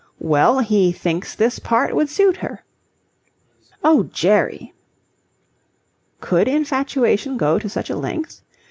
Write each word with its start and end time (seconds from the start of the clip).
well, 0.19 0.57
he 0.57 0.91
thinks 0.91 1.35
this 1.35 1.59
part 1.59 1.95
would 1.95 2.09
suit 2.09 2.37
her." 2.37 2.63
"Oh, 3.83 4.01
Jerry!" 4.11 4.73
Could 6.19 6.47
infatuation 6.47 7.37
go 7.37 7.59
to 7.59 7.69
such 7.69 7.91
a 7.91 7.95
length? 7.95 8.41